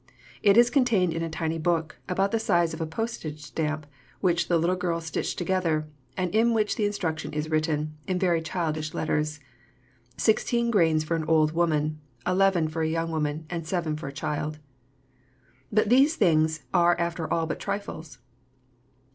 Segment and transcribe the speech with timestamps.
[0.41, 3.85] It is contained in a tiny book, about the size of a postage stamp,
[4.19, 8.41] which the little girl stitched together and in which the instruction is written, in very
[8.41, 9.39] childish letters,
[10.17, 14.11] "16 grains for an old woman, 11 for a young woman, and 7 for a
[14.11, 14.57] child."
[15.71, 18.17] But these things are after all but trifles.